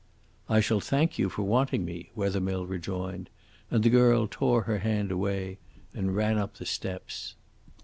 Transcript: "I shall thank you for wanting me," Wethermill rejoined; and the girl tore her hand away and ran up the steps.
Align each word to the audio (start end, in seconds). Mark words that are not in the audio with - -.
"I 0.49 0.61
shall 0.61 0.79
thank 0.79 1.19
you 1.19 1.29
for 1.29 1.43
wanting 1.43 1.85
me," 1.85 2.09
Wethermill 2.15 2.65
rejoined; 2.65 3.29
and 3.69 3.83
the 3.83 3.89
girl 3.91 4.27
tore 4.27 4.63
her 4.63 4.79
hand 4.79 5.11
away 5.11 5.59
and 5.93 6.15
ran 6.15 6.39
up 6.39 6.55
the 6.55 6.65
steps. 6.65 7.35